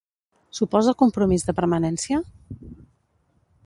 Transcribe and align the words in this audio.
Suposa 0.59 0.95
compromís 1.03 1.47
de 1.51 1.57
permanència? 1.61 2.23